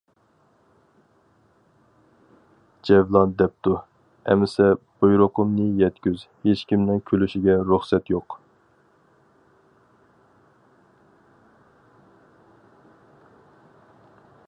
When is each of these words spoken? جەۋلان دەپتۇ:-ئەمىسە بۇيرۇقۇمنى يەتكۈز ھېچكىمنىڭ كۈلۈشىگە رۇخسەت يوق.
جەۋلان 2.89 3.35
دەپتۇ:-ئەمىسە 3.41 4.69
بۇيرۇقۇمنى 5.03 5.67
يەتكۈز 5.83 6.23
ھېچكىمنىڭ 6.47 7.03
كۈلۈشىگە 7.11 7.57
رۇخسەت 7.67 8.09
يوق. 8.15 8.39